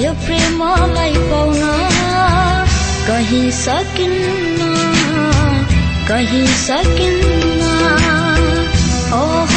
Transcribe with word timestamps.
यो 0.00 0.12
प्रेमलाई 0.24 1.14
पाउन 1.30 1.58
कहीँ 3.06 3.50
सकिन्न 3.56 4.68
कहीँ 6.08 6.46
सकिन्न। 6.60 7.62
ओहो 9.18 9.49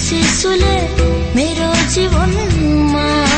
शिशुले 0.00 0.76
मेरो 1.36 1.70
जीवनमा 1.90 3.29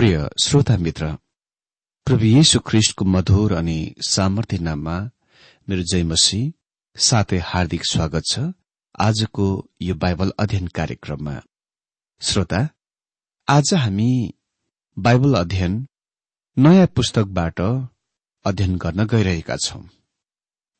प्रिय 0.00 0.28
श्रोता 0.42 0.76
मित्र 0.76 1.06
प्रभु 2.06 2.24
येशु 2.24 2.58
ख्रिष्टको 2.60 3.04
मधुर 3.04 3.52
अनि 3.52 3.94
सामर्थ्य 4.08 4.58
नाममा 4.58 4.94
मेरो 5.68 5.82
जयमसी 5.82 6.38
साथै 6.96 7.38
हार्दिक 7.38 7.84
स्वागत 7.84 8.22
छ 8.26 8.44
आजको 8.98 9.48
यो 9.82 9.94
बाइबल 9.94 10.32
अध्ययन 10.38 10.66
कार्यक्रममा। 10.66 11.34
श्रोता 12.20 12.68
आज 13.48 13.74
हामी 13.74 14.32
बाइबल 14.96 15.34
अध्ययन 15.34 15.86
नयाँ 16.56 16.86
पुस्तकबाट 16.86 17.60
अध्ययन 17.60 18.76
गर्न 18.76 19.06
गइरहेका 19.06 19.56
छौं। 19.56 19.82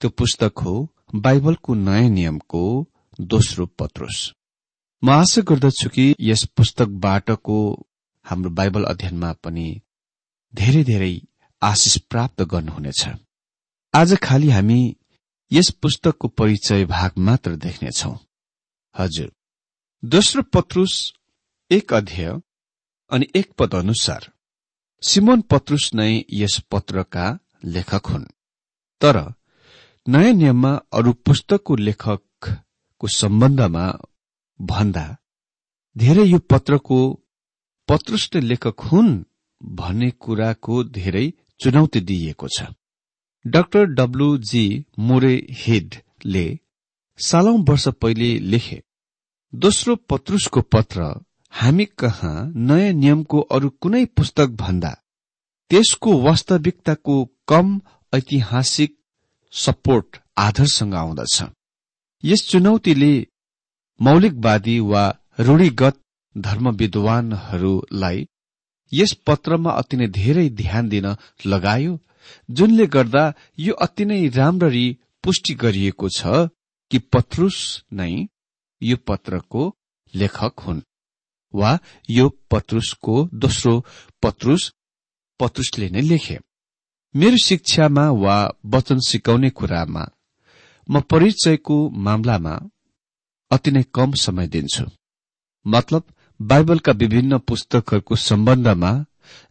त्यो 0.00 0.10
पुस्तक 0.10 0.58
हो 0.58 0.74
बाइबलको 1.14 1.74
नयाँ 1.74 2.08
नियमको 2.08 2.64
दोस्रो 3.20 3.66
पत्रुस। 3.66 4.32
म 5.02 5.10
आशा 5.10 5.42
गर्दछु 5.42 5.88
कि 5.90 6.14
यस 6.20 6.44
पुस्तकबाटको 6.56 7.60
हाम्रो 8.30 8.50
बाइबल 8.50 8.84
अध्ययनमा 8.84 9.32
पनि 9.44 9.66
धेरै 10.54 10.82
धेरै 10.84 11.14
आशिष 11.62 11.96
प्राप्त 12.10 12.42
गर्नुहुनेछ। 12.42 13.02
आज 13.94 14.14
खालि 14.22 14.50
हामी 14.50 14.80
यस 15.50 15.70
पुस्तकको 15.82 16.28
परिचय 16.28 16.84
भाग 16.86 17.18
मात्र 17.18 17.56
देख्नेछौ। 17.56 18.12
हजुर 18.94 19.30
दोस्रो 20.02 20.42
पत्रुस 20.54 20.94
एक 21.70 21.94
अध्याय 21.94 22.30
अनि 23.10 23.26
एक 23.34 23.52
पद 23.58 23.74
अनुसार 23.74 24.30
सिमोन 25.02 25.40
पत्रुस 25.50 25.90
नै 25.94 26.12
यस 26.32 26.58
पत्रका 26.70 27.26
लेखक 27.64 28.06
हुन्। 28.06 28.24
तर 29.00 29.16
नयाँ 30.06 30.32
नियममा 30.32 30.72
अरू 30.92 31.12
पुस्तकको 31.26 31.76
लेखकको 31.76 33.08
सम्बन्धमा 33.16 33.86
भन्दा 34.60 35.04
धेरै 35.96 36.24
यो 36.24 36.38
पत्रको 36.50 37.00
पत्रुस 37.90 38.24
नै 38.34 38.40
लेखक 38.40 38.80
हुन् 38.80 39.12
भन्ने 39.60 40.08
कुराको 40.22 40.74
धेरै 40.96 41.26
चुनौती 41.60 42.00
दिइएको 42.08 42.48
छ। 42.56 42.66
डाक्टर 43.44 43.84
डब्लु 43.98 44.28
जी 44.50 44.64
मोरे 44.98 45.32
हेडले 45.60 46.44
सालौं 47.18 47.56
वर्ष 47.68 47.86
पहिले 48.00 48.28
लेखे 48.50 48.78
दोस्रो 49.52 49.96
पत्रुसको 50.10 50.60
पत्र 50.74 51.08
हामी 51.52 51.84
कहाँ 52.00 52.36
नयाँ 52.68 52.92
नियमको 52.92 53.40
अरू 53.54 53.68
कुनै 53.82 54.04
पुस्तक 54.16 54.48
भन्दा 54.60 54.92
त्यसको 55.70 56.10
वास्तविकताको 56.22 57.16
कम 57.48 57.80
ऐतिहासिक 58.12 58.94
सपोर्ट 59.52 60.20
आधारसँग 60.38 60.94
आउँदछ। 60.94 61.36
यस 62.24 62.46
चुनौतीले 62.50 63.12
मौलिकवादी 64.00 64.78
वा 64.90 65.04
रूढिगत 65.40 66.00
धर्म 66.36 66.70
विद्वानहरूलाई 66.76 68.26
यस 68.92 69.12
पत्रमा 69.26 69.70
अति 69.80 69.96
नै 69.96 70.06
धेरै 70.18 70.48
ध्यान 70.60 70.88
दिन 70.88 71.06
लगायो 71.46 71.98
जुनले 72.50 72.86
गर्दा 72.86 73.24
यो 73.58 73.74
अति 73.86 74.04
नै 74.04 74.20
राम्ररी 74.36 74.86
पुष्टि 75.24 75.54
गरिएको 75.54 76.08
छ 76.18 76.46
कि 76.90 76.98
पत्रुस 77.12 77.58
नै 77.92 78.12
यो 78.82 78.96
पत्रको 79.06 79.64
लेखक 80.14 80.60
हुन् 80.60 80.86
वा 81.54 81.78
यो 82.10 82.28
पत्रुसको 82.50 83.16
दोस्रो 83.34 83.74
पत्रुस 84.22 84.72
पत्रुसले 85.40 85.88
नै 85.90 86.00
लेखे। 86.00 86.38
मेरो 87.14 87.36
शिक्षामा 87.44 88.04
वा 88.22 88.36
वचन 88.66 88.98
सिकाउने 89.08 89.50
कुरामा 89.50 90.04
म 90.88 91.00
परिचयको 91.10 91.76
मामलामा 92.06 92.54
अति 93.50 93.70
नै 93.70 93.82
कम 93.94 94.12
समय 94.24 94.46
दिन्छु। 94.46 94.84
मतलब 95.66 96.02
बाइबलका 96.40 96.92
विभिन्न 96.92 97.38
पुस्तकहरूको 97.38 98.16
सम्बन्धमा 98.16 98.92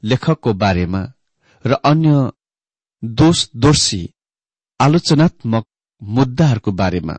लेखकको 0.04 0.54
बारेमा 0.54 1.02
र 1.66 1.74
अन्य 1.84 2.32
दोष 3.04 3.48
दोषी 3.56 4.02
आलोचनात्मक 4.80 5.66
मुद्दाहरूको 6.02 6.72
बारेमा 6.72 7.18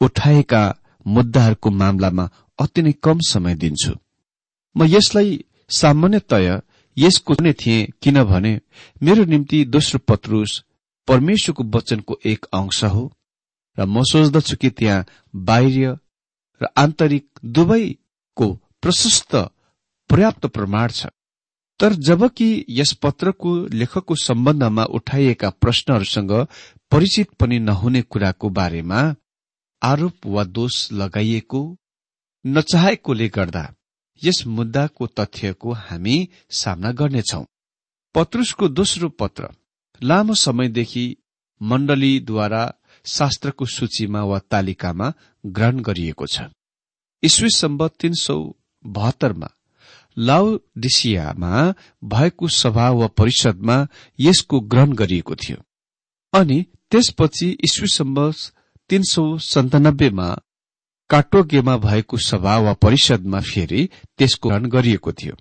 उठाएका 0.00 0.62
मुद्दाहरूको 1.06 1.70
मामलामा 1.72 2.28
अति 2.58 2.82
नै 2.82 2.92
कम 3.02 3.18
समय 3.26 3.54
दिन्छु। 3.54 3.94
म 4.76 4.86
यसलाई 4.86 5.38
सामान्यतया 5.70 6.60
यसको 6.96 7.34
नै 7.40 7.52
थिए 7.52 7.86
किनभने 8.02 8.52
मेरो 9.02 9.24
निम्ति 9.24 9.64
दोस्रो 9.64 9.98
पत्रुस 10.08 10.62
परमेश्वरको 11.08 11.64
वचनको 11.74 12.18
एक 12.24 12.46
अंश 12.54 12.84
हो 12.84 13.04
र 13.78 13.84
म 13.84 14.02
सोच्दछु 14.02 14.56
कि 14.56 14.70
त्यहाँ 14.70 15.06
बाह्य 15.34 15.96
र 16.60 16.68
आन्तरिक 16.76 17.26
दुवैको 17.54 18.48
प्रशस्त 18.82 19.34
पर्याप्त 20.10 20.46
प्रमाण 20.46 20.88
छ। 20.90 21.06
तर 21.80 21.92
जबकि 22.06 22.48
यस 22.68 22.92
पत्रको 23.02 23.50
लेखकको 23.72 24.14
सम्बन्धमा 24.14 24.84
उठाइएका 24.96 25.50
प्रश्नहरूसँग 25.62 26.32
परिचित 26.90 27.30
पनि 27.40 27.58
नहुने 27.58 28.02
कुराको 28.02 28.48
बारेमा 28.58 29.00
आरोप 29.82 30.26
वा 30.26 30.44
दोष 30.56 30.76
लगाइएको 30.92 31.60
नचाहेकोले 32.44 33.28
गर्दा 33.28 33.64
यस 34.22 34.42
मुद्दाको 34.46 35.06
तथ्यको 35.18 35.72
हामी 35.72 36.16
सामना 36.50 36.90
गर्नेछौ। 36.92 37.42
पत्रुसको 38.14 38.68
दोस्रो 38.68 39.08
पत्र 39.20 39.48
लामो 40.00 40.34
समयदेखि 40.34 41.04
मण्डलीद्वारा 41.60 42.64
शास्त्रको 43.06 43.66
सूचीमा 43.66 44.22
वा 44.22 44.38
तालिकामा 44.50 45.12
ग्रहण 45.44 45.80
गरिएको 45.80 46.26
छ। 46.26 46.42
ईस्वी 47.22 47.50
सम्बत 47.50 47.94
तीन 48.00 48.14
सौ 48.20 48.36
बहत्तरमा 48.86 49.48
लाउडिसियामा 50.18 51.74
भएको 52.04 52.48
सभा 52.48 52.90
वा 52.90 53.06
परिषदमा 53.06 53.86
यसको 54.20 54.60
ग्रहण 54.60 54.92
गरिएको 54.92 55.34
थियो। 55.34 55.56
अनि 56.34 56.66
त्यसपछि 56.90 57.58
ईस्वी 57.64 57.88
सम्बत 57.88 58.52
तीन 58.88 59.02
सौ 59.02 59.38
सन्तानब्बेमा 59.38 60.36
काटोगेमा 61.10 61.76
भएको 61.76 62.16
सभा 62.16 62.58
वा 62.58 62.72
परिषदमा 62.72 63.40
फेरि 63.40 63.88
त्यसको 64.18 64.48
ग्रहण 64.48 64.66
गरिएको 64.66 65.12
थियो। 65.12 65.36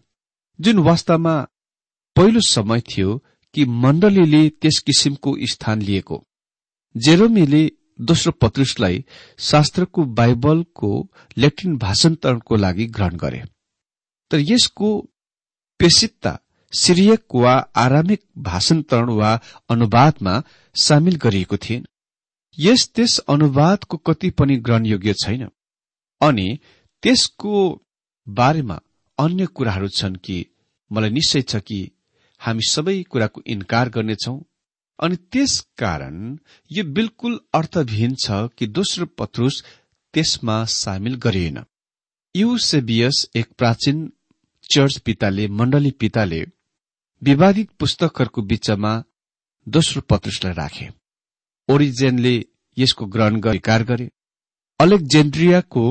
जुन 0.62 0.79
वास्तवमा 0.79 1.48
पहिलो 2.15 2.39
समय 2.39 2.81
थियो 2.81 3.24
कि 3.53 3.65
मण्डलीले 3.65 4.50
त्यस 4.50 4.79
किसिमको 4.79 5.36
स्थान 5.41 5.81
लिएको। 5.81 6.27
जेरोमीले 6.98 7.71
दोस्रो 8.01 8.31
पत्रुसलाई 8.31 9.03
शास्त्रको 9.39 10.03
बाइबलको 10.03 10.89
ल्याटिन 11.38 11.77
भाषान्तरणको 11.77 12.55
लागि 12.55 12.86
ग्रहण 12.86 13.15
गरे। 13.15 13.43
तर 14.31 14.39
यसको 14.39 14.89
पेसितता 15.79 16.39
सिरियक 16.74 17.36
वा 17.36 17.53
आरामिक 17.75 18.22
भाषान्तरण 18.38 19.10
वा 19.10 19.39
अनुवादमा 19.70 20.43
सामेल 20.75 21.15
गरिएको 21.15 21.58
थिएन। 21.58 21.86
यस 22.60 22.88
त्यस 22.96 23.17
अनुवादको 23.20 23.98
कति 23.98 24.29
पनि 24.29 24.55
ग्रहणयोग्य 24.58 25.13
छैन। 25.13 25.48
अनि 26.22 26.60
त्यसको 27.03 27.86
बारेमा 28.27 28.79
अन्य 29.20 29.46
कुराहरू 29.46 29.88
छन् 29.88 30.15
कि 30.15 30.46
मलाई 30.91 31.10
निश्चय 31.10 31.41
छ 31.41 31.55
कि 31.55 31.79
हामी 32.41 32.62
सबै 32.70 33.03
कुराको 33.03 33.41
इन्कार 33.48 33.89
गर्नेछौ। 33.89 34.34
अनि 35.01 35.15
त्यस 35.31 35.60
कारण 35.77 36.38
यो 36.72 36.84
बिल्कुल 36.93 37.39
अर्थविहीन 37.53 38.15
छ 38.15 38.48
कि 38.58 38.67
दोस्रो 38.77 39.05
पत्रुस 39.17 39.63
त्यसमा 40.13 40.63
सामेल 40.74 41.15
गरिएन। 41.17 41.58
युसेबियस 42.36 43.25
एक 43.36 43.48
प्राचीन 43.58 44.12
चर्च 44.70 44.98
पिताले 45.05 45.48
मण्डली 45.50 45.91
पिताले 46.00 46.41
विवादित 47.22 47.70
पुस्तकहरूको 47.79 48.41
बीचमा 48.41 48.93
दोस्रो 49.67 50.01
पत्रुसलाई 50.10 50.53
राखे। 50.53 50.88
ओरिजेनले 51.70 52.36
यसको 52.77 53.05
ग्रहण 53.05 53.41
स्वीकार 53.41 53.84
गरे। 53.84 54.10
अलेक्जेन्ड्रियाको 54.79 55.86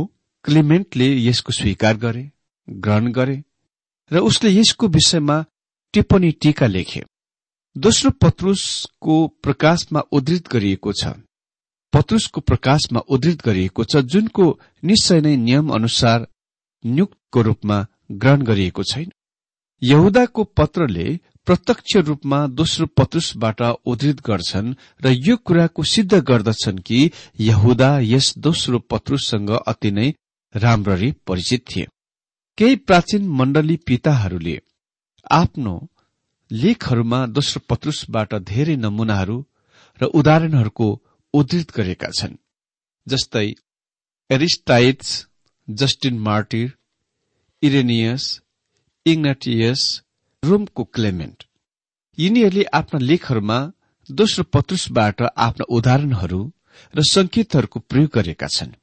क्लिमेन्टले 0.44 1.08
यसको 1.26 1.52
स्वीकार 1.52 1.96
गरे 1.96 2.30
ग्रहण 2.68 3.12
गरे 3.12 3.42
र 4.10 4.18
उसले 4.28 4.50
यसको 4.50 4.88
विषयमा 4.88 5.44
टिप्पणी 5.94 6.30
टीका 6.42 6.66
लेखे। 6.66 7.02
दोस्रो 7.76 8.10
पत्रुसको 8.10 9.16
प्रकाशमा 9.42 10.00
उद्धृत 10.12 10.48
गरिएको 10.48 10.92
छ। 10.92 11.12
पत्रुसको 11.92 12.40
प्रकाशमा 12.40 13.00
उद्धृत 13.08 13.42
गरिएको 13.44 13.84
छ 13.84 14.02
जुनको 14.04 14.46
निश्चय 14.84 15.20
नै 15.20 15.36
नियम 15.36 15.68
अनुसार 15.70 16.26
नियुक्तको 16.84 17.42
रूपमा 17.42 17.76
ग्रहण 18.12 18.42
गरिएको 18.42 18.82
छैन। 18.82 19.12
यहुदाको 19.82 20.44
पत्रले 20.58 21.06
प्रत्यक्ष 21.46 21.96
रूपमा 22.08 22.46
दोस्रो 22.46 22.86
पत्रुसबाट 22.96 23.62
उद्धृत 23.62 24.20
गर्छन् 24.20 24.74
र 25.04 25.14
यो 25.18 25.36
कुराको 25.36 25.82
सिद्ध 25.82 26.20
गर्दछन् 26.30 26.78
कि 26.78 27.10
यहुदा 27.40 27.90
यस 28.02 28.32
दोस्रो 28.38 28.78
पत्रुससँग 28.90 29.50
अति 29.50 29.90
नै 29.90 30.12
राम्ररी 30.54 31.12
परिचित 31.26 31.64
थिए। 31.66 31.86
केही 32.58 32.76
प्राचीन 32.82 33.28
मण्डली 33.28 33.76
पिताहरूले 33.86 34.58
आफ्नो 35.30 35.74
लेखहरूमा 36.50 37.18
दोस्रो 37.26 37.60
पत्रुसबाट 37.68 38.34
धेरै 38.44 38.76
नमूनाहरू 38.76 39.36
र 40.00 40.04
उदाहरणहरूको 40.18 40.88
उद्धृत 41.34 41.68
गरेका 41.70 42.10
छन् 42.10 42.40
जस्तै 43.06 43.48
Aristides 44.30 45.10
Justin 45.68 46.18
Martyr 46.18 46.72
Irenaeus 47.62 48.24
Ignatius 49.06 49.80
रोमको 50.42 50.84
Clement. 50.84 51.38
यिनीहरूले 52.18 52.64
आफ्ना 52.72 52.98
लेखहरूमा 53.00 53.58
दोस्रो 54.10 54.44
पत्रुसबाट 54.44 55.22
आफ्ना 55.22 55.64
उदाहरणहरू 55.68 56.40
र 56.94 57.02
संकेतहरूको 57.10 57.78
प्रयोग 57.80 58.10
गरेका 58.14 58.48
छन्। 58.48 58.79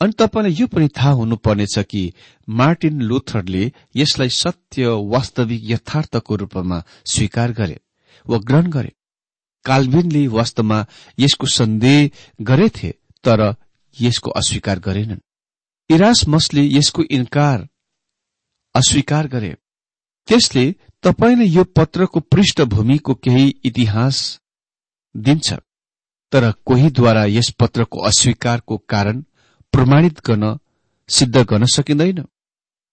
अनि 0.00 0.12
तपाईँलाई 0.12 0.52
यो 0.52 0.66
पनि 0.66 0.88
थाहा 0.88 1.10
हुनुपर्नेछ 1.10 1.78
कि 1.78 2.12
मार्टिन 2.48 3.00
लुथरले 3.00 3.72
यसलाई 3.96 4.28
सत्य 4.28 4.86
वास्तविक 5.10 5.62
यथार्थको 5.64 6.36
रूपमा 6.36 6.82
स्वीकार 7.04 7.52
गरे 7.52 7.80
वा 8.26 8.38
ग्रहण 8.38 8.70
गरे। 8.70 8.92
काल्भिनले 9.64 10.26
वास्तवमा 10.28 10.86
यसको 11.18 11.46
सन्देह 11.46 12.10
गरेथे 12.40 12.90
तर 13.24 13.54
यसको 13.96 14.30
अस्वीकार 14.30 14.78
गरेनन्। 14.78 15.24
इरासमसले 15.90 16.64
यसको 16.68 17.02
इन्कार 17.10 17.68
अस्वीकार 18.74 19.26
गरे। 19.28 19.54
त्यसले 20.28 20.74
तपाईँले 21.02 21.44
यो 21.44 21.64
पत्रको 21.64 22.20
पृष्ठभूमिको 22.20 23.14
केही 23.14 23.54
इतिहास 23.64 24.40
दिन्छ 25.16 25.52
तर 26.32 26.50
कोहीद्वारा 26.66 27.24
यस 27.24 27.50
पत्रको 27.50 28.00
अस्वीकारको 28.00 28.76
कारण 28.88 29.24
प्रमाणित 29.74 30.20
गर्न 30.26 30.56
सिद्ध 31.08 31.36
गर्न 31.42 31.64
सकिँदैन। 31.66 32.22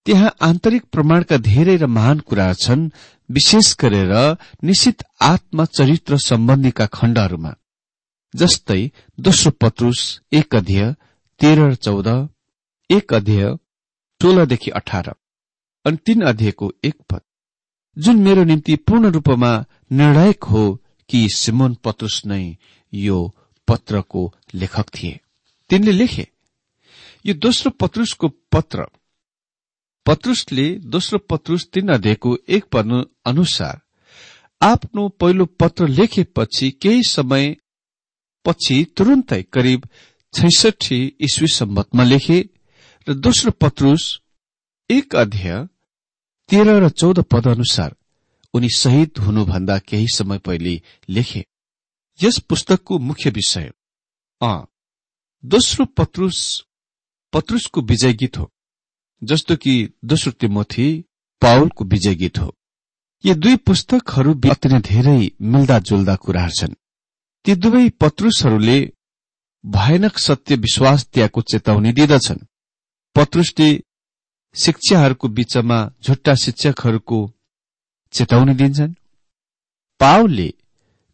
त्यहाँ 0.06 0.36
आन्तरिक 0.42 0.84
प्रमाणका 0.92 1.38
धेरै 1.38 1.76
र 1.78 1.86
महान 1.88 2.20
कुरा 2.20 2.48
छन् 2.54 2.90
विशेष 3.30 3.76
गरेर 3.82 4.14
निश्चित 4.64 5.04
आत्मा 5.22 5.66
चरित्र 5.78 6.18
सम्बन्धीका 6.18 6.86
खण्डहरूमा। 6.94 7.52
जस्तै 8.34 8.82
दोस्रो 9.20 9.52
पत्रुस 9.62 10.00
एक 10.34 10.56
अध्यय 10.56 10.94
तेह्र 11.42 11.70
र 11.70 11.76
चौध 11.76 12.08
एक 12.90 13.14
अध्यय 13.14 13.46
सोह्रदेखि 14.22 14.72
अठार 14.72 15.14
अनि 15.86 15.98
तीन 16.06 16.22
अध्ययको 16.22 16.72
एक 16.84 16.96
पद। 17.10 17.22
जुन 17.98 18.18
मेरो 18.18 18.44
निम्ति 18.44 18.76
पूर्ण 18.76 19.12
रूपमा 19.12 19.54
निर्णायक 19.92 20.44
हो 20.44 20.64
कि 21.10 21.28
सिमोन 21.36 21.74
पत्रुस 21.84 22.22
नै 22.26 22.44
यो 22.94 23.18
पत्रको 23.68 24.22
लेखक 24.56 24.90
थिए। 24.96 25.20
तिनले 25.70 25.92
लेखे 25.92 26.28
यो 27.26 27.34
दोस्रो 27.34 27.72
पत्रुसको 27.72 28.28
पत्र। 28.52 28.86
पत्रुसले 30.06 30.70
दोस्रो 30.86 31.20
पत्रुस 31.20 31.68
तीन 31.74 31.88
अध्ययको 31.88 32.38
एक 32.50 32.66
पद 32.66 33.06
अनुसार 33.26 33.82
आफ्नो 34.62 35.08
पहिलो 35.10 35.46
पत्र 35.46 35.88
लेखेपछि 35.88 36.70
केही 36.72 37.04
समय 37.04 37.56
पछि 38.46 38.84
तुरन्तै 38.98 39.42
करिब 39.44 39.88
छैसठी 40.34 41.00
इस्वी 41.20 41.48
सम्बतमा 41.48 42.04
लेखे 42.04 42.40
र 43.08 43.14
दोस्रो 43.14 43.52
पत्रुस 43.52 44.22
एक 44.90 45.16
अध्यय 45.16 45.68
तेह्र 46.50 46.70
र 46.84 46.90
चौध 46.90 47.20
पद 47.24 47.48
अनुसार 47.48 47.96
उनी 48.54 48.70
शहीद 48.76 49.18
हुनुभन्दा 49.20 49.78
केही 49.80 50.08
समय 50.08 50.38
पहिले 50.38 50.82
लेखे। 51.10 51.46
यस 52.20 52.40
पुस्तकको 52.40 53.00
मुख्य 53.00 53.30
विषय। 53.30 53.72
अ 54.42 54.66
दोस्रो 55.46 55.86
पत्रुस 55.86 56.66
पत्रुसको 57.34 57.82
विजय 57.82 58.14
गीत 58.14 58.38
हो 58.38 58.52
जस्तो 59.22 59.56
कि 59.56 59.74
दोस्रो 60.06 60.32
तिमोथी 60.32 60.88
पावलको 61.42 61.86
विजय 61.86 62.16
गीत 62.16 62.38
हो। 62.40 62.56
यी 63.24 63.34
दुई 63.34 63.56
पुस्तकहरू 63.56 64.34
अति 64.50 64.70
नै 64.70 64.80
धेरै 64.80 65.20
मिल्दा 65.42 65.78
जुल्दा 65.80 66.16
कुराहरू 66.16 66.54
छन्। 66.60 66.74
ती 67.46 67.56
दुवै 67.56 67.90
पत्रुसहरूले 68.02 68.80
भयानक 69.64 70.18
सत्य 70.18 70.56
विश्वास 70.56 71.06
त्यागको 71.14 71.42
चेतावनी 71.42 71.92
दिँदछन्। 71.92 72.46
पत्रुसले 73.16 73.70
शिक्षाहरूको 74.56 75.28
बीचमा 75.28 75.78
झुट्टा 76.04 76.34
शिक्षकहरूको 76.36 77.20
चेतावनी 78.14 78.54
दिन्छन्। 78.54 78.94
पावलले 80.00 80.50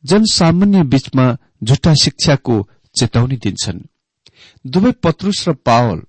जनसामान्य 0.04 0.84
बीचमा 0.84 1.26
झुट्टा 1.64 1.94
शिक्षाको 1.94 2.56
चेतावनी 2.96 3.36
दिन्छन्। 3.36 3.80
दुवै 4.68 4.92
पत्रुस 5.04 5.40
र 5.48 5.54
पावल 5.68 6.00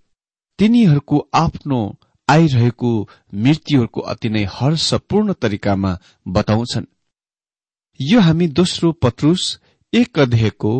तिनीहरूको 0.59 1.19
आफ्नो 1.35 1.81
आइरहेको 2.29 2.91
मृत्युहरूको 3.35 4.01
अति 4.13 4.29
नै 4.29 4.45
हर्षपूर्ण 4.51 5.33
तरिकामा 5.33 5.93
बताउँछन्। 6.29 6.87
यो 8.01 8.21
हामी 8.21 8.47
दोस्रो 8.59 8.93
पत्रुस 9.03 9.43
एक 9.93 10.19
अध्ययको 10.19 10.73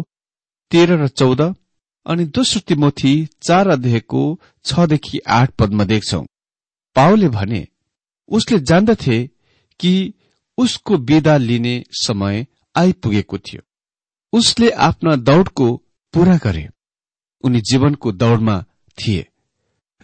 तेह्र 0.73 0.99
र 1.03 1.09
चौध 1.11 1.41
अनि 2.07 2.25
दोस्रो 2.37 2.61
तिमोथी 2.61 3.13
चार 3.43 3.69
अध्ययको 3.69 4.23
छदेखि 4.65 5.19
आठ 5.29 5.51
पदमा 5.59 5.85
देख्छौ। 5.85 6.23
पाओले 6.97 7.29
भने 7.29 7.67
उसले 8.29 8.59
जान्दथे 8.61 9.19
कि 9.81 9.93
उसको 10.59 10.97
विदा 11.09 11.37
लिने 11.39 11.75
समय 12.01 12.47
आइपुगेको 12.77 13.39
थियो। 13.39 13.63
उसले 14.33 14.71
आफ्ना 14.87 15.17
दौडको 15.29 15.69
पूरा 16.15 16.37
गरे। 16.37 16.69
उनी 17.45 17.61
जीवनको 17.61 18.13
दौडमा 18.13 18.65
थिए 18.99 19.27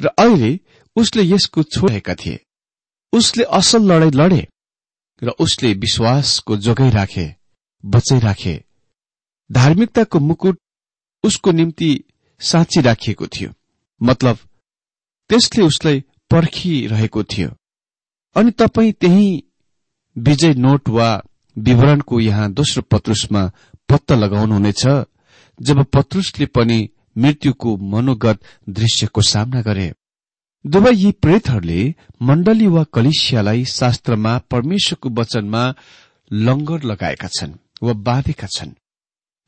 र 0.00 0.08
अहिले 0.18 0.60
उसले 0.96 1.22
यसको 1.22 1.62
छोडेका 1.62 2.14
थिए। 2.14 2.40
उसले 3.12 3.44
असल 3.44 3.82
लडाई 3.92 4.10
लडे 4.10 4.48
र 5.22 5.28
उसले 5.28 5.72
विश्वासको 5.74 6.56
जोगाई 6.56 6.90
राखे 6.90 7.26
बचाइ 7.84 8.20
राखे। 8.20 8.64
धार्मिकताको 9.52 10.18
मुकुट 10.18 10.58
उसको 11.24 11.52
निम्ति 11.52 11.90
साँची 12.40 12.80
राखिएको 12.80 13.26
थियो। 13.26 13.50
मतलब 14.02 14.38
त्यसले 15.30 15.62
उसलाई 15.64 16.00
पर्खिरहेको 16.30 17.22
थियो। 17.24 17.50
अनि 18.36 18.50
तपाईँ 18.50 18.92
त्यही 18.92 19.44
विजय 20.16 20.54
नोट 20.54 20.88
वा 20.88 21.22
विवरणको 21.58 22.20
यहाँ 22.20 22.52
दोस्रो 22.52 22.82
पत्रुसमा 22.82 23.50
पत्ता 23.88 24.14
लगाउनुहुनेछ 24.14 24.86
जब 25.62 25.84
पत्रुसले 25.84 26.46
पनि 26.46 26.90
मृत्युको 27.16 27.76
मनोगत 27.76 28.40
दृश्यको 28.68 29.22
सामना 29.22 29.62
गरे। 29.62 29.92
दुवै 30.64 30.94
यी 30.94 31.10
प्रेतहरूले 31.22 31.94
मण्डली 32.22 32.66
वा 32.66 32.84
कलिसियालाई 32.94 33.64
शास्त्रमा 33.72 34.38
परमेश्वरको 34.50 35.08
वचनमा 35.20 35.64
लङ्गर 36.30 36.82
लगाएका 36.82 37.28
छन् 37.28 37.58
वा 37.82 37.92
बाँधेका 38.06 38.46
छन्। 38.46 38.72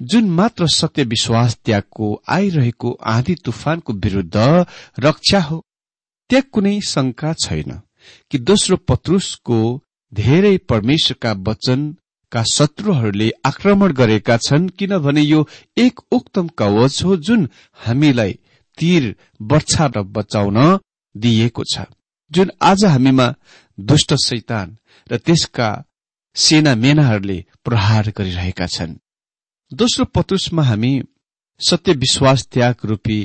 जुन 0.00 0.28
मात्र 0.30 0.66
सत्य 0.68 1.04
विश्वास 1.04 1.56
त्यागको 1.64 2.22
आइरहेको 2.28 2.90
आँधी 3.06 3.34
तुफानको 3.34 3.92
विरूद्ध 3.92 4.66
रक्षा 5.00 5.40
हो 5.40 5.64
त्यहाँ 6.30 6.48
कुनै 6.52 6.80
शंका 6.88 7.32
छैन 7.44 7.80
कि 8.30 8.38
दोस्रो 8.38 8.76
पत्रुसको 8.88 9.58
धेरै 10.12 10.56
परमेश्वरका 10.68 11.34
वचनका 12.32 12.42
शत्रुहरूले 12.44 13.30
आक्रमण 13.44 13.92
गरेका 13.92 14.36
छन् 14.38 14.68
किनभने 14.68 15.22
यो 15.22 15.46
एक 15.78 16.00
उक्तम 16.12 16.48
कवच 16.48 17.02
हो 17.04 17.16
जुन 17.16 17.48
हामीलाई 17.86 18.32
तीर 18.78 19.14
वर्षाबाट 19.42 20.04
बचाउन 20.06 20.78
दिइएको 21.14 21.62
छ 21.64 21.86
जुन 22.32 22.50
आज 22.62 22.84
हामीमा 22.84 23.34
दुष्ट 23.78 24.14
शैतान 24.14 24.76
र 25.10 25.16
त्यसका 25.16 25.84
सेना 26.36 26.74
मेनाहरूले 26.74 27.44
प्रहार 27.64 28.12
गरिरहेका 28.16 28.66
छन्। 28.66 28.98
दोस्रो 29.72 30.04
पत्रुसमा 30.04 30.62
हामी 30.62 31.02
सत्य 31.60 31.92
विश्वास 31.94 32.46
त्याग 32.52 32.74
रूपी 32.84 33.18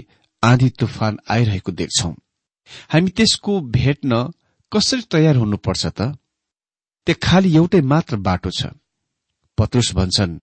आँधी 0.43 0.69
तुफान 0.69 1.17
आइरहेको 1.29 1.71
देख्छौ। 1.71 2.09
हामी 2.89 3.09
त्यसको 3.09 3.59
भेट्न 3.61 4.31
कसरी 4.71 5.01
तयार 5.11 5.35
हुनुपर्छ 5.35 5.85
त? 5.85 6.01
त्यो 7.07 7.15
खालि 7.23 7.55
एउटै 7.55 7.81
मात्र 7.81 8.15
बाटो 8.17 8.51
छ। 8.51 8.80
पत्रुस 9.61 9.93
भन्छन् 9.95 10.39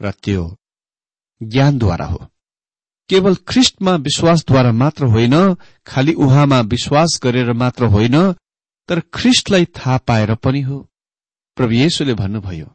र 0.00 0.10
त्यो 0.24 0.44
ज्ञानद्वारा 1.42 2.06
हो। 2.06 2.18
केवल 3.10 3.34
ख्रिस्टमा 3.48 3.94
विश्वासद्वारा 3.96 4.72
मात्र 4.72 5.04
होइन 5.04 5.34
खालि 5.86 6.12
उहाँमा 6.14 6.60
विश्वास 6.60 7.20
गरेर 7.22 7.52
मात्र 7.52 7.84
होइन 7.84 8.16
तर 8.88 9.00
ख्रिस्टलाई 9.14 9.64
थाहा 9.64 9.96
पाएर 9.98 10.34
पनि 10.34 10.60
हो। 10.60 10.78
प्रभु 11.56 11.72
येशुले 11.72 12.14
भन्नुभयो 12.14 12.68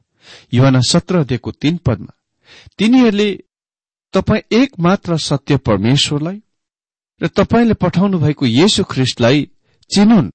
युवाना 0.53 0.81
सत्र 0.81 1.23
दिएको 1.23 1.51
तीन 1.51 1.77
पदमा 1.77 2.13
तिनीहरूले 2.77 3.29
तपाईँ 4.13 4.41
एक 4.51 4.79
मात्र 4.79 5.17
सत्य 5.17 5.57
परमेश्वरलाई 5.57 6.41
र 7.21 7.27
तपाईँले 7.27 7.73
पठाउनु 7.73 8.19
भएको 8.19 8.45
येशु 8.45 8.83
ख्रिस्टलाई 8.83 9.49
चिनुन्। 9.91 10.31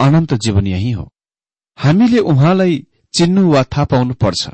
अनन्त 0.00 0.34
जीवन 0.34 0.66
यही 0.66 0.90
हो। 0.90 1.12
हामीले 1.78 2.18
उहाँलाई 2.18 2.86
चिन्नु 3.14 3.42
वा 3.52 3.62
थाहा 3.62 3.84
पाउनु 3.84 4.14
पर्छ। 4.14 4.48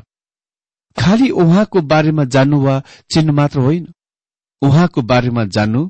खालि 0.97 1.29
उहाँको 1.29 1.81
बारेमा 1.81 2.23
जान्नु 2.25 2.57
वा 2.61 2.75
चिन्नु 3.11 3.33
मात्र 3.33 3.59
होइन। 3.59 3.85
उहाँको 4.61 5.01
बारेमा 5.01 5.43
जान्नु 5.45 5.81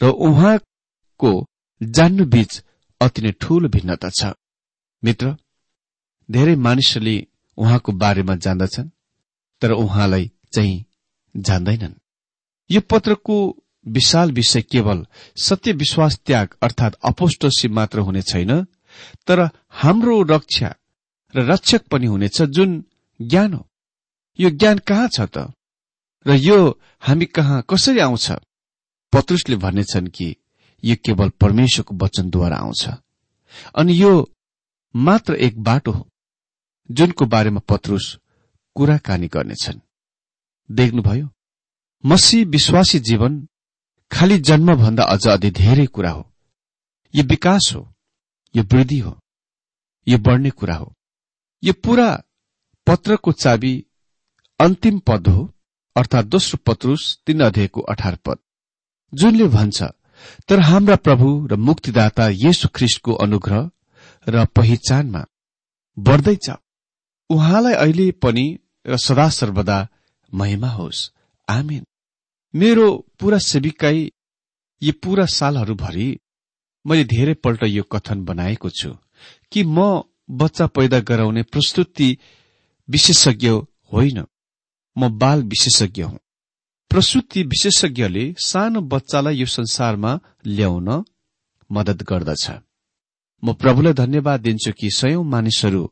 र 0.00 0.10
उहाँको 0.28 1.32
जान्नु 1.82 2.24
बीच 2.24 2.62
अति 3.00 3.22
नै 3.22 3.32
ठूलो 3.40 3.68
भिन्नता 3.68 4.10
छ। 4.10 4.32
मित्र 5.02 5.36
धेरै 6.28 6.54
मानिसहरूले 6.56 7.16
उहाँको 7.58 7.92
बारेमा 7.92 8.34
जान्दछन् 8.34 8.88
तर 9.62 9.70
उहाँलाई 9.72 10.30
चाहिँ 10.52 10.84
जान्दैनन्। 11.36 11.94
यो 12.70 12.80
पत्रको 12.80 13.36
विशाल 13.86 14.32
विषय 14.32 14.62
केवल 14.62 15.06
सत्य 15.36 15.72
विश्वास 15.72 16.18
त्याग 16.26 16.56
अर्थात 16.62 16.94
अपोस्टसी 17.04 17.68
मात्र 17.68 17.98
हुने 17.98 18.22
छैन 18.22 18.52
तर 19.26 19.48
हाम्रो 19.70 20.22
रक्षा 20.22 20.74
र 21.34 21.50
रक्षक 21.50 21.86
पनि 21.86 22.06
हुनेछ 22.06 22.42
जुन 22.42 22.84
ज्ञान 23.20 23.52
हो। 23.54 23.66
यो 24.38 24.50
ज्ञान 24.50 24.78
कहाँ 24.78 25.08
छ 25.08 25.20
त? 25.20 25.52
र 26.26 26.34
यो 26.34 26.58
हामी 27.02 27.26
कहाँ 27.26 27.62
कसरी 27.70 28.00
आउँछ? 28.00 28.30
पत्रुसले 29.12 29.56
भन्नेछन् 29.56 30.08
कि 30.08 30.36
यो 30.84 30.96
केवल 31.04 31.28
परमेश्वरको 31.40 31.94
वचनद्वारा 31.94 32.56
आउँछ। 32.56 32.88
अनि 33.76 34.02
यो 34.02 34.12
मात्र 34.94 35.34
एक 35.36 35.58
बाटो 35.62 35.92
हो 35.92 36.08
जुनको 36.90 37.26
बारेमा 37.26 37.60
पत्रुस 37.68 38.18
कुराकानी 38.76 39.28
गर्नेछन्। 39.28 39.80
देख्नुभयो 40.70 41.28
मसी 42.04 42.44
विश्वासी 42.44 42.98
जीवन 43.00 43.46
खालि 44.10 44.38
जन्मभन्दा 44.38 45.04
अझ 45.04 45.26
अधि 45.28 45.50
धेरै 45.50 45.86
कुरा 45.86 46.10
हो। 46.10 46.24
यो 47.14 47.24
विकास 47.24 47.72
हो 47.74 47.80
यो 48.54 48.62
वृद्धि 48.62 48.98
हो 48.98 49.18
यो 50.06 50.18
बढ्ने 50.18 50.50
कुरा 50.50 50.76
हो। 50.76 50.92
यो 51.62 51.72
पूरा 51.84 52.08
पत्रको 52.86 53.32
चाबी 53.32 53.74
अन्तिम 54.60 54.98
पद 54.98 55.28
हो 55.28 55.42
अर्थात 55.96 56.24
दोस्रो 56.24 56.58
पत्रुस 56.66 57.02
तीन 57.26 57.40
अध्ययको 57.40 57.80
अठार 57.80 58.16
पद। 58.16 58.38
जुनले 59.12 59.46
भन्छ 59.48 59.82
तर 60.48 60.60
हाम्रा 60.60 60.96
प्रभु 60.96 61.28
र 61.46 61.56
मुक्तिदाता 61.56 62.28
येशु 62.28 62.68
ख्रिस्टको 62.74 63.12
अनुग्रह 63.24 63.70
र 64.26 64.44
पहिचानमा 64.56 65.22
बढ्दै 65.98 66.34
जाऊ 66.36 66.58
उहाँलाई 67.30 67.74
अहिले 67.74 68.10
पनि 68.22 68.46
र 68.86 68.96
सदा 68.96 69.28
सर्वदा 69.28 69.78
महिमा 70.30 70.68
होस्। 70.68 71.10
आमेन। 71.48 71.84
मेरो 72.54 72.86
पूरा 73.20 73.38
सेविकाई 73.38 74.00
यी 74.82 74.92
पूरा 74.92 75.26
सालहरूभरि 75.26 76.08
मैले 76.84 77.04
धेरैपल्ट 77.04 77.62
यो 77.64 77.82
कथन 77.82 78.24
बनाएको 78.24 78.70
छु 78.70 78.90
कि 79.52 79.64
म 79.64 80.02
बच्चा 80.30 80.66
पैदा 80.66 81.00
गराउने 81.00 81.42
प्रस्तुति 81.42 82.08
विशेषज्ञ 82.88 83.50
होइन। 83.92 84.24
म 84.98 85.08
बाल 85.18 85.42
विशेषज्ञ 85.42 86.02
हुँ। 86.02 86.18
प्रसुति 86.90 87.42
विशेषज्ञले 87.42 88.34
सानो 88.38 88.80
बच्चालाई 88.80 89.36
यो 89.36 89.46
संसारमा 89.46 90.18
ल्याउन 90.46 90.88
मदत 91.70 92.02
गर्दछ। 92.02 92.50
म 93.42 93.52
प्रभुलाई 93.52 93.92
धन्यवाद 93.92 94.40
दिन्छु 94.40 94.72
कि 94.72 94.90
सयौं 94.90 95.24
मानिसहरू 95.24 95.82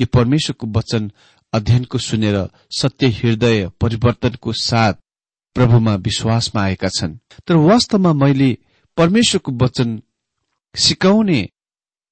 यो 0.00 0.06
परमेश्वरको 0.06 0.66
वचन 0.66 1.10
अध्ययनको 1.52 1.98
सुनेर 1.98 2.36
सत्य 2.70 3.08
हृदय 3.08 3.70
परिवर्तनको 3.80 4.52
साथ 4.52 4.94
प्रभुमा 5.54 5.94
विश्वासमा 5.94 6.62
आएका 6.62 6.88
छन्। 6.88 7.18
तर 7.46 7.54
वास्तवमा 7.56 8.12
मैले 8.12 8.50
परमेश्वरको 8.96 9.52
वचन 9.64 10.02
सिकाउने 10.74 11.40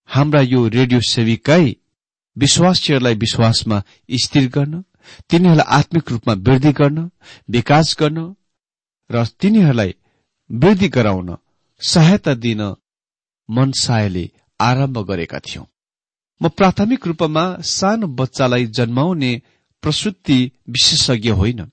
हाम्रा 0.09 0.41
यो 0.41 0.67
रेडियो 0.69 1.01
सेविकाई 1.01 1.77
विश्वासीहरूलाई 2.37 3.15
विश्वासमा 3.15 3.83
स्थिर 4.11 4.49
गर्न 4.49 4.85
तिनीहरूलाई 5.31 5.79
आत्मिक 5.79 6.11
रूपमा 6.11 6.35
वृद्धि 6.47 6.73
गर्न 6.73 7.11
विकास 7.51 7.97
गर्न 8.01 8.35
र 9.11 9.25
तिनीहरूलाई 9.41 9.95
वृद्धि 10.51 10.89
गराउन 10.89 11.37
सहायता 11.81 12.35
दिन 12.35 12.63
मनसायले 13.49 14.31
आरम्भ 14.61 14.99
गरेका 14.99 15.39
थियौं। 15.39 15.65
म 16.41 16.49
प्राथमिक 16.49 17.07
रूपमा 17.07 17.45
सानो 17.61 18.07
बच्चालाई 18.07 18.67
जन्माउने 18.67 19.33
प्रसुति 19.83 20.39
विशेषज्ञ 20.69 21.31
होइन 21.31 21.65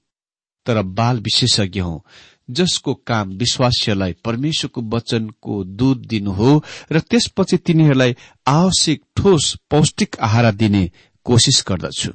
तर 0.65 0.81
बाल 0.81 1.19
विशेषज्ञ 1.19 1.79
हुँ 1.79 2.01
जसको 2.49 2.93
काम 2.93 3.29
विश्वासीहरूलाई 3.29 4.13
परमेश्वरको 4.25 4.81
वचनको 4.81 5.63
दूध 5.63 6.05
दिनु 6.05 6.31
हो 6.31 6.51
र 6.91 6.99
त्यसपछि 6.99 7.57
तिनीहरूलाई 7.57 8.15
आवश्यक 8.47 9.01
ठोस 9.17 9.55
पौष्टिक 9.69 10.15
आहार 10.19 10.51
दिने 10.51 10.91
कोसिस 11.25 11.63
गर्दछु। 11.67 12.11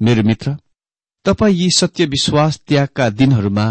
मेरो 0.00 0.22
मित्र 0.22 0.56
तपाईँ 1.24 1.56
यी 1.56 1.68
सत्य 1.76 2.04
विश्वास 2.06 2.60
त्यागका 2.68 3.08
दिनहरूमा 3.10 3.66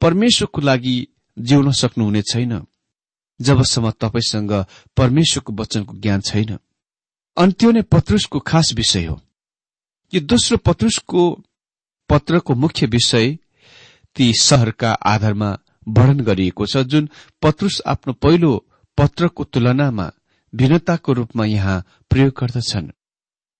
परमेश्वरको 0.00 0.60
लागि 0.60 0.96
जिउन 1.38 1.72
सक्नुहुने 1.72 2.22
छैन 2.22 2.52
जबसम्म 3.40 3.90
तपाईँसँग 3.90 4.52
परमेश्वरको 4.96 5.52
वचनको 5.52 5.96
ज्ञान 5.96 6.20
छैन। 6.20 6.58
अनि 7.36 7.52
त्यो 7.52 7.70
नै 7.70 7.82
पत्रुसको 7.82 8.38
खास 8.40 8.72
विषय 8.74 9.04
हो। 9.04 9.20
यो 10.12 10.20
दोस्रो 10.20 10.56
पत्रुसको 10.56 11.22
पत्रको 12.08 12.54
मुख्य 12.54 12.86
विषय 12.86 13.38
ती 14.16 14.32
शहरका 14.40 14.92
आधारमा 14.92 15.50
वर्णन 15.88 16.20
गरिएको 16.20 16.66
छ 16.66 16.76
जुन 16.76 17.08
पत्रुस 17.42 17.80
आफ्नो 17.86 18.12
पहिलो 18.12 18.52
पत्रको 18.98 19.44
तुलनामा 19.44 20.10
भिन्नताको 20.54 21.12
रूपमा 21.12 21.44
यहाँ 21.44 21.84
प्रयोग 22.10 22.32
गर्दछन्। 22.40 22.90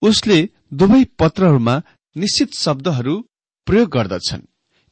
उसले 0.02 0.38
दुवै 0.72 1.04
पत्रहरूमा 1.18 1.74
निश्चित 2.16 2.54
शब्दहरू 2.54 3.14
प्रयोग 3.66 3.88
गर्दछन्। 3.90 4.42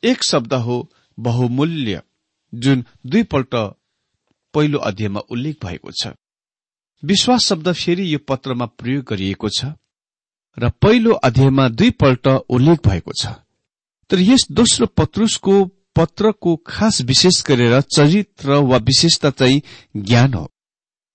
एक 0.03 0.23
शब्द 0.23 0.53
हो 0.55 0.77
बहुमूल्य 1.19 2.03
जुन 2.53 2.85
दुईपल्ट 3.07 3.55
पहिलो 4.55 4.79
अध्यायमा 4.81 5.21
उल्लेख 5.31 5.57
भएको 5.65 5.91
छ। 5.93 6.15
विश्वास 7.03 7.45
शब्द 7.45 7.73
फेरि 7.73 8.13
यो 8.15 8.19
पत्रमा 8.29 8.67
प्रयोग 8.79 9.05
गरिएको 9.05 9.49
छ 9.49 9.65
र 10.59 10.71
पहिलो 10.83 11.13
अध्यायमा 11.21 11.69
दुईपल्ट 11.69 12.27
उल्लेख 12.27 12.87
भएको 12.89 13.13
छ। 13.13 13.27
तर 14.11 14.19
यस 14.21 14.47
दोस्रो 14.51 14.87
पत्रुसको 14.97 15.65
पत्रको 15.97 16.57
खास 16.67 17.01
विशेष 17.03 17.43
गरेर 17.47 17.81
चरित्र 17.81 18.57
वा 18.63 18.77
विशेषता 18.81 19.31
चाहिँ 19.31 19.63
ज्ञान 19.97 20.35
हो। 20.35 20.47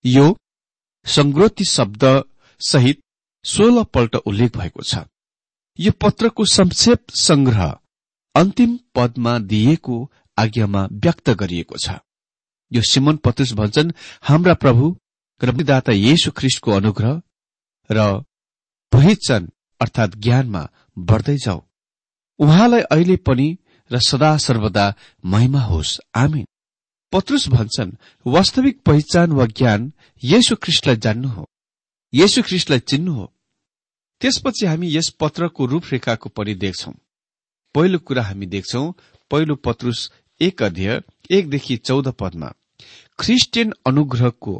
यो 0.04 0.26
संग्रोती 1.06 1.64
शब्द 1.64 2.04
सहित 2.60 3.00
सोह्र 3.44 3.84
पल्ट 3.84 4.14
उल्लेख 4.16 4.56
भएको 4.56 4.82
छ। 4.82 5.04
यो 5.78 5.92
पत्रको 5.92 6.44
संक्षेप 6.44 7.10
संग्रह 7.10 7.78
अन्तिम 8.34 8.78
पदमा 8.94 9.38
दिइएको 9.38 10.12
आज्ञामा 10.38 10.88
व्यक्त 10.92 11.30
गरिएको 11.30 11.76
छ। 11.76 11.98
यो 12.72 12.82
सिमन 12.82 13.16
पत्रुस 13.16 13.52
भन्छन् 13.52 13.92
हाम्रा 14.22 14.54
प्रभु 14.54 14.96
र 15.42 15.50
विदाता 15.50 15.92
येशु 15.92 16.30
ख्रिस्टको 16.30 16.70
अनुग्रह 16.72 17.22
र 17.90 18.24
पहिचान 18.92 19.48
अर्थात 19.80 20.16
ज्ञानमा 20.16 20.68
बढ्दै 20.98 21.36
जाऊ। 21.36 21.60
उहाँलाई 22.38 22.80
अहिले 22.80 23.16
पनि 23.16 23.58
र 23.90 23.98
सदा 23.98 24.36
सर्वदा 24.36 24.94
महिमा 25.24 25.60
होस्। 25.60 26.00
आमिन। 26.14 26.46
पत्रुस 27.12 27.48
भन्छन् 27.48 27.96
वास्तविक 28.26 28.82
पहिचान 28.82 29.32
वा 29.32 29.46
ज्ञान 29.46 29.92
येशु 30.24 30.56
ख्रिस्टलाई 30.56 30.96
जान्नु 30.96 31.28
हो। 31.28 31.51
येशु 32.12 32.42
ख्रिस्टलाई 32.42 32.80
चिन्नु 32.80 33.12
हो। 33.12 33.26
त्यसपछि 34.20 34.66
हामी 34.66 34.88
यस 34.96 35.08
पत्रको 35.20 35.66
रूपरेखाको 35.66 36.28
पनि 36.28 36.54
देख्छौं। 36.54 36.92
पहिलो 37.74 37.98
कुरा 37.98 38.22
हामी 38.22 38.46
देख्छौं 38.46 38.92
पहिलो 39.30 39.54
पत्रुस 39.64 40.00
एक 40.40 40.62
अध्यय 40.62 41.02
एकदेखि 41.30 41.76
चौध 41.76 42.08
पदमा 42.20 42.48
ख्रिस्टियन 43.18 43.72
अनुग्रहको 43.86 44.54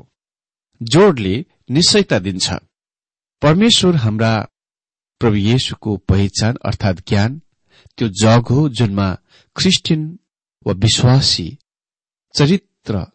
जोडले 0.80 1.34
निश्चयता 1.70 2.18
दिन्छ। 2.18 2.46
परमेश्वर 3.42 3.96
हाम्रा 3.96 4.32
प्रभु 5.20 5.36
येशुको 5.36 5.96
पहिचान 6.08 6.56
अर्थात 6.64 6.96
ज्ञान 7.08 7.40
त्यो 7.98 8.08
जग 8.22 8.48
हो 8.50 8.68
जुनमा 8.68 9.08
ख्रिस्टियन 9.56 10.02
वा 10.66 10.72
विश्वासी 10.72 11.46
चरित्र 12.34 13.06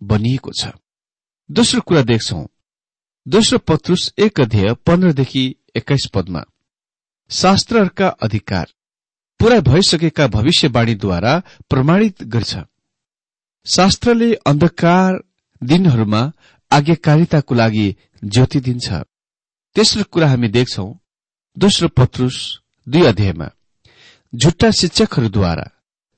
बनिएको 0.00 0.50
छ। 0.60 0.72
दोस्रो 1.50 1.80
कुरा 1.80 2.02
देख्छौ 2.02 2.44
दोस्रो 3.28 3.58
पत्रुस 3.58 4.14
एक 4.18 4.40
अध्यय 4.40 4.74
पन्ध्रदेखि 4.74 5.56
एक्काइस 5.76 6.06
पदमा। 6.14 6.42
शास्त्रहरूका 7.30 8.08
अधिकार। 8.08 8.66
पूरा 9.40 9.60
भइसकेका 9.60 10.26
भविष्यवाणीद्वारा 10.26 11.42
प्रमाणित 11.70 12.22
गर्छ। 12.22 12.58
शास्त्रले 13.66 14.34
अन्धकार 14.34 15.24
दिनहरूमा 15.62 16.32
आज्ञाकारिताको 16.70 17.54
लागि 17.54 17.96
ज्योति 18.24 18.60
दिन्छ। 18.60 18.92
तेस्रो 19.74 20.04
कुरा 20.04 20.28
हामी 20.28 20.48
देख्छौ 20.48 20.94
दोस्रो 21.58 21.88
पत्रुस 21.88 22.60
दुई 22.88 23.02
अध्यायमा। 23.02 23.50
झुट्टा 24.34 24.70
शिक्षकहरूद्वारा 24.70 25.70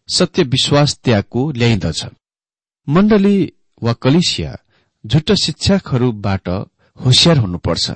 सत्य 0.08 0.42
विश्वास 0.42 0.98
त्यागको 1.04 1.52
ल्याइदछ। 1.52 2.06
मण्डली 2.88 3.52
वा 3.82 3.92
कलिसिया 3.92 4.56
झुट्टा 5.06 5.34
शिक्षकहरूबाट 5.34 6.48
होसियार 7.04 7.36
हुनुपर्छ। 7.36 7.90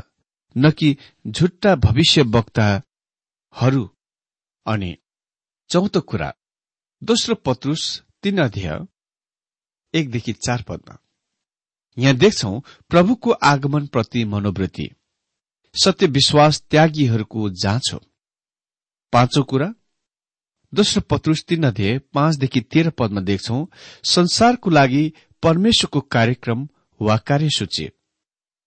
न 0.56 0.70
कि 0.70 0.96
झुट्टा 1.26 1.74
भविष्य 1.76 2.22
वक्ताहरू 2.22 3.84
अनि 4.66 4.96
चौथो 5.70 6.00
कुरा 6.00 6.32
दोस्रो 7.02 7.34
पत्रुस 7.34 8.02
तीन 8.22 8.38
अध्यय 8.38 8.86
एकदेखि 9.94 10.32
चार 10.32 10.62
पदमा। 10.62 10.98
यहाँ 11.98 12.14
देख्छौ 12.14 12.60
प्रभुको 12.90 13.30
आगमन 13.30 13.86
प्रति 13.86 14.24
मनोवृत्ति। 14.24 14.88
सत्य 15.74 16.06
विश्वास 16.06 16.62
त्यागीहरूको 16.70 17.50
जाँच 17.50 17.90
हो। 17.94 18.00
पाँचौं 19.12 19.42
कुरा 19.42 19.74
दोस्रो 20.74 21.00
पत्रुस 21.00 21.44
तीन 21.44 21.62
अध्यय 21.62 21.98
पाँचदेखि 21.98 22.60
तेह्र 22.60 22.90
पदमा 22.90 23.20
देख्छौ 23.20 23.66
संसारको 24.04 24.70
लागि 24.70 25.12
परमेश्वरको 25.42 26.00
कार्यक्रम 26.00 26.68
वा 27.00 27.16
कार्यसूची। 27.16 27.90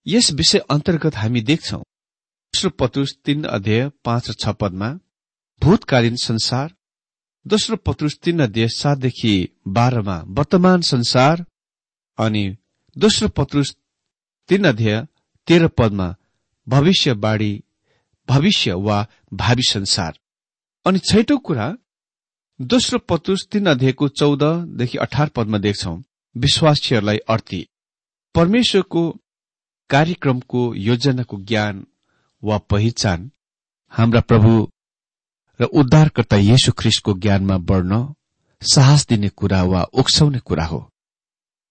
यस 0.07 0.31
विषय 0.31 0.59
अन्तर्गत 0.69 1.15
हामी 1.15 1.41
देख्छौ। 1.41 1.77
दोस्रो 1.77 2.69
पत्रुस 2.69 3.15
तीन 3.25 3.43
अध्यय 3.43 3.89
पाँच 4.05 4.29
र 4.29 4.33
छ 4.33 4.49
पदमा 4.59 4.89
भूतकालीन 5.61 6.15
संसार 6.15 6.73
दोस्रो 7.45 7.77
पत्रुस 7.77 8.17
तीन 8.23 8.43
अध्यय 8.43 8.67
सातदेखि 8.67 9.33
बाह्रमा 9.67 10.17
वर्तमान 10.27 10.81
संसार 10.81 11.45
अनि 12.17 12.43
दोस्रो 12.97 13.29
पत्रुस 13.29 13.75
तीन 14.49 14.67
अध्यय 14.67 15.01
तेह्र 15.47 15.67
पदमा 15.67 16.13
भविष्यवाणी 16.67 17.51
भविष्य 18.27 18.73
वा 18.73 19.05
भावी 19.33 19.63
संसार। 19.63 20.19
अनि 20.85 20.99
छैटौं 20.99 21.37
कुरा 21.37 21.67
दोस्रो 22.59 22.99
पत्रुस 22.99 23.47
तीन 23.51 23.65
अध्यायको 23.65 24.07
चौधदेखि 24.07 24.97
अठार 24.97 25.29
पदमा 25.29 25.57
देख्छौ 25.57 25.97
विश्वासीहरूलाई 26.35 27.17
अर्थी 27.29 27.67
परमेश्वरको 28.35 29.01
कार्यक्रमको 29.89 30.61
योजनाको 30.75 31.37
ज्ञान 31.49 31.85
वा 32.43 32.57
पहिचान 32.69 33.29
हाम्रा 33.93 34.21
प्रभु 34.29 34.51
र 35.59 35.63
उद्धारकर्ता 35.81 36.37
येशु 36.37 36.71
ख्रिस्टको 36.79 37.13
ज्ञानमा 37.23 37.57
बढ्न 37.69 38.13
साहस 38.61 39.05
दिने 39.09 39.29
कुरा 39.29 39.61
वा 39.63 39.81
उक्साउने 39.93 40.39
कुरा 40.39 40.65
हो। 40.65 40.79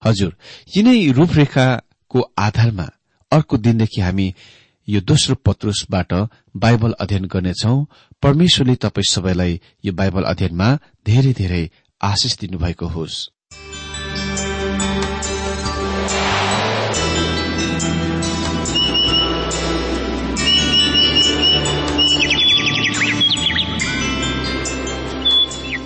हजुर 0.03 0.37
यिनै 0.77 0.97
रूपरेखाको 1.13 2.21
आधारमा 2.39 2.89
अर्को 3.33 3.57
दिनदेखि 3.57 4.01
हामी 4.01 4.35
यो 4.89 5.01
दोस्रो 5.01 5.35
पत्रुसबाट 5.45 6.13
बाइबल 6.57 6.93
अध्ययन 7.01 7.25
गर्नेछौ। 7.27 7.77
परमेश्वरले 8.23 8.75
तपाईँ 8.85 9.11
सबैलाई 9.11 9.61
यो 9.85 9.93
बाइबल 9.93 10.23
अध्ययनमा 10.33 10.69
धेरै 11.07 11.33
धेरै 11.33 11.63
आशिष 12.01 12.39
दिनुभएको 12.39 12.87
होस्। 12.87 13.17